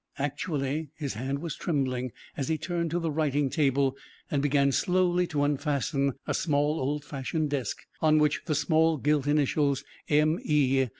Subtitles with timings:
[0.17, 3.95] Actually his hand was trembling as he turned to the writing table
[4.31, 9.27] and began slowly to unfasten a small old fashioned desk on which the small gilt
[9.27, 10.87] initials "M.E."